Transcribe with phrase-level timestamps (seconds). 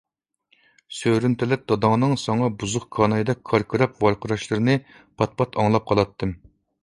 [0.99, 4.77] سۆرۈن تەلەت داداڭنىڭ ساڭا بۇزۇق كانايدەك كاركىراپ ۋارقىراشلىرىنى
[5.21, 6.35] پات-پات ئاڭلاپ قالاتتىم.